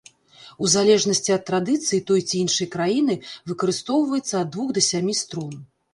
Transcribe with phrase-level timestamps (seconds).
[0.63, 3.19] У залежнасці ад традыцыі той ці іншай краіны
[3.53, 5.55] выкарыстоўваецца ад двух да сямі струн.